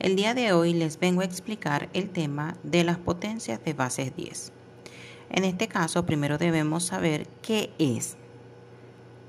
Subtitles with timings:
[0.00, 4.14] El día de hoy les vengo a explicar el tema de las potencias de bases
[4.14, 4.52] 10.
[5.30, 8.16] En este caso, primero debemos saber qué es.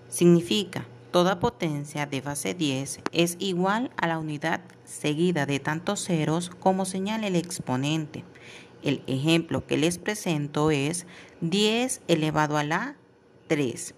[0.09, 6.52] Significa, toda potencia de base 10 es igual a la unidad seguida de tantos ceros
[6.52, 8.23] como señala el exponente.
[8.83, 11.07] El ejemplo que les presento es
[11.41, 12.95] 10 elevado a la
[13.47, 13.95] 3.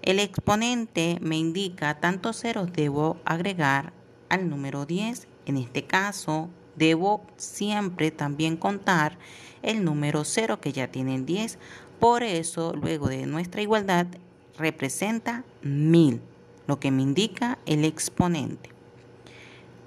[0.00, 3.92] El exponente me indica tantos ceros debo agregar
[4.30, 5.27] al número 10.
[5.48, 9.18] En este caso, debo siempre también contar
[9.62, 11.58] el número 0 que ya tiene el 10.
[11.98, 14.06] Por eso, luego de nuestra igualdad,
[14.58, 16.20] representa 1000,
[16.66, 18.70] lo que me indica el exponente.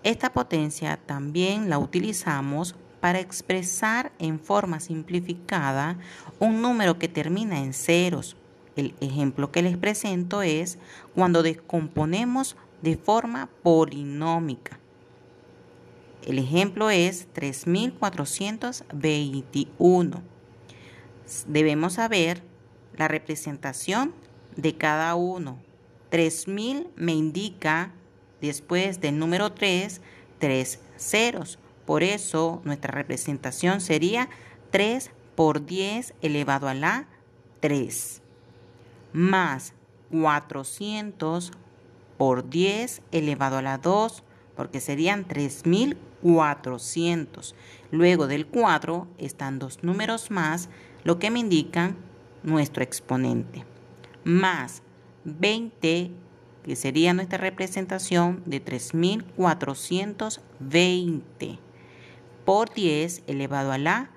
[0.02, 6.00] Esta potencia también la utilizamos para expresar en forma simplificada
[6.40, 8.36] un número que termina en ceros.
[8.76, 10.80] El ejemplo que les presento es
[11.14, 14.80] cuando descomponemos de forma polinómica.
[16.26, 20.24] El ejemplo es 3421.
[21.48, 22.44] Debemos saber
[22.98, 24.13] la representación
[24.55, 25.60] de cada uno.
[26.10, 27.94] 3000 me indica
[28.41, 30.02] después del número 3,
[30.40, 31.58] 3 ceros.
[31.86, 34.30] Por eso nuestra representación sería
[34.72, 37.08] 3 por 10 elevado a la
[37.62, 38.22] 3
[39.13, 39.74] más
[40.12, 41.52] 400
[42.18, 44.24] por 10 elevado a la 2
[44.62, 47.55] porque serían 3400.
[47.90, 50.70] Luego del 4 están dos números más,
[51.04, 51.98] lo que me indican
[52.43, 53.65] nuestro exponente.
[54.23, 54.84] Más
[55.23, 56.12] 20,
[56.62, 61.57] que sería nuestra representación de 3420
[62.45, 64.12] por 10 elevado a la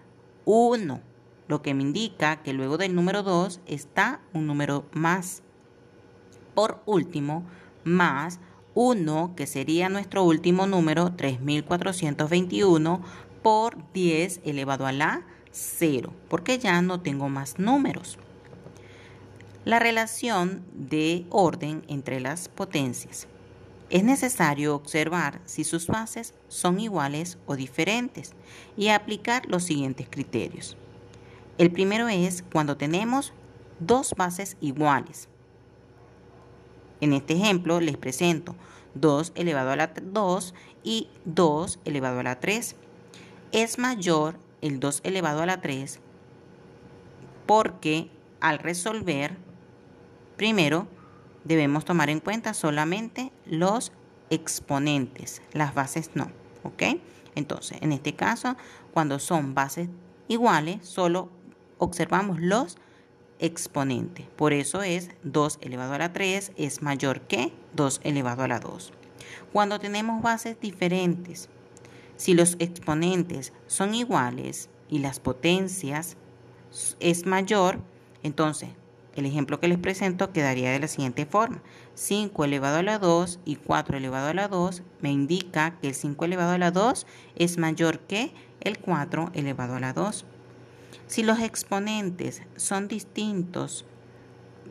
[0.45, 1.01] 1,
[1.49, 5.43] lo que me indica que luego del número 2 está un número más.
[6.55, 7.47] Por último,
[7.83, 8.41] más
[8.75, 13.03] 1, que sería nuestro último número, 3421,
[13.43, 15.23] por 10 elevado a la
[15.53, 18.19] 0, porque ya no tengo más números.
[19.65, 23.29] La relación de orden entre las potencias.
[23.91, 28.33] Es necesario observar si sus bases son iguales o diferentes
[28.77, 30.77] y aplicar los siguientes criterios.
[31.59, 33.33] El primero es cuando tenemos
[33.79, 35.29] dos bases iguales.
[37.05, 38.57] En este ejemplo les presento
[38.95, 40.55] 2 elevado a la 2
[40.85, 42.77] y 2 elevado a la 3.
[43.53, 46.01] Es mayor el 2 elevado a la 3
[47.45, 48.09] porque
[48.41, 49.37] al resolver,
[50.39, 50.87] primero
[51.45, 53.93] debemos tomar en cuenta solamente los
[54.31, 56.31] exponentes, las bases no,
[56.63, 56.85] ¿ok?
[57.35, 58.57] Entonces, en este caso,
[58.95, 59.91] cuando son bases
[60.27, 61.29] iguales, solo
[61.77, 62.79] observamos los
[63.39, 64.29] exponente.
[64.37, 68.61] Por eso es 2 elevado a la 3 es mayor que 2 elevado a la
[68.61, 68.93] 2.
[69.53, 71.49] Cuando tenemos bases diferentes,
[72.17, 76.17] si los exponentes son iguales y las potencias
[77.01, 77.79] es mayor,
[78.23, 78.71] entonces
[79.15, 81.63] el ejemplo que les presento quedaría de la siguiente forma.
[81.95, 85.95] 5 elevado a la 2 y 4 elevado a la 2 me indica que el
[85.95, 87.07] 5 elevado a la 2
[87.37, 90.25] es mayor que el 4 elevado a la 2.
[91.07, 93.85] Si los exponentes son distintos,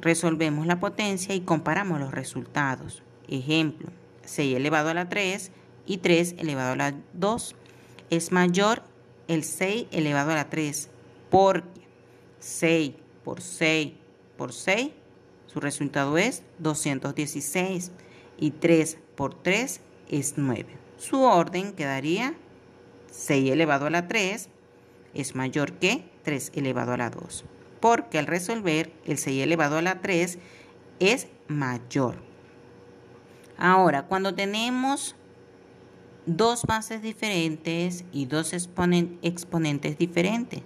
[0.02, 3.04] resolvemos la potencia y comparamos los resultados.
[3.28, 3.90] Ejemplo,
[4.26, 5.52] 6 elevado a la 3
[5.86, 7.56] y 3 elevado a la 2.
[8.10, 8.84] Es mayor
[9.28, 10.90] el 6 elevado a la 3
[11.30, 11.82] porque
[12.40, 13.94] 6 por 6
[14.38, 14.90] por 6,
[15.48, 17.92] su resultado es 216
[18.38, 20.66] y 3 por 3 es 9.
[20.98, 22.34] Su orden quedaría
[23.12, 24.50] 6 elevado a la 3
[25.14, 27.46] es mayor que 3 elevado a la 2.
[27.80, 30.40] Porque al resolver el 6 elevado a la 3
[31.00, 32.16] es mayor.
[33.58, 35.16] Ahora, cuando tenemos
[36.26, 40.62] dos bases diferentes y dos exponentes diferentes,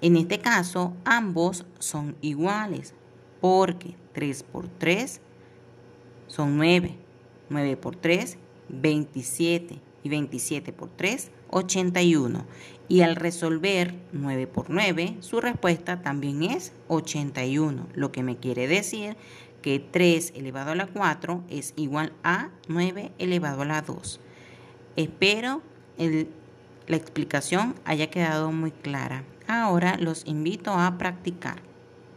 [0.00, 2.94] en este caso ambos son iguales
[3.40, 5.20] porque 3 por 3
[6.26, 6.96] son 9,
[7.48, 8.38] 9 por 3,
[8.68, 12.44] 27 y 27 por 3, 81.
[12.88, 18.66] Y al resolver 9 por 9, su respuesta también es 81, lo que me quiere
[18.66, 19.16] decir
[19.62, 24.20] que 3 elevado a la 4 es igual a 9 elevado a la 2.
[24.96, 25.62] Espero
[25.98, 29.24] la explicación haya quedado muy clara.
[29.46, 31.69] Ahora los invito a practicar.